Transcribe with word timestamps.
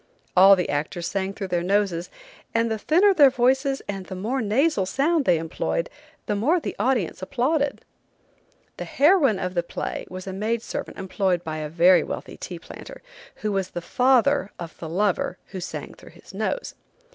All 0.35 0.55
the 0.55 0.67
actors 0.69 1.05
sang 1.05 1.31
through 1.31 1.49
their 1.49 1.61
noses, 1.61 2.09
and 2.55 2.71
the 2.71 2.79
thinner 2.79 3.13
their 3.13 3.29
voices 3.29 3.83
and 3.87 4.07
the 4.07 4.15
more 4.15 4.41
nasal 4.41 4.87
sound 4.87 5.25
they 5.25 5.37
employed 5.37 5.91
the 6.25 6.35
more 6.35 6.59
the 6.59 6.75
audience 6.79 7.21
applauded. 7.21 7.85
The 8.77 8.85
heroine 8.85 9.37
of 9.37 9.53
the 9.53 9.61
play 9.61 10.07
was 10.09 10.25
a 10.25 10.33
maid 10.33 10.63
servant 10.63 10.97
employed 10.97 11.43
by 11.43 11.57
a 11.57 11.69
very 11.69 12.01
wealthy 12.01 12.35
tea 12.37 12.57
planter, 12.57 13.03
who 13.45 13.51
was 13.51 13.69
the 13.69 13.79
father 13.79 14.49
of 14.57 14.75
the 14.79 14.89
lover 14.89 15.37
who 15.49 15.59
sang 15.59 15.93
through 15.93 16.13
his 16.19 16.33
nose. 16.33 16.73